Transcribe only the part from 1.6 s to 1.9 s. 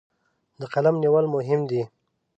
دي.